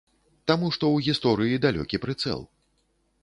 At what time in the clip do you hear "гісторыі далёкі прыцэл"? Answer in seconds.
1.09-2.41